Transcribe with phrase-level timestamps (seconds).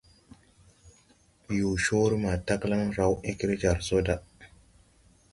[1.57, 4.15] Yõõ coore ma taglaŋ raw egre jar so da.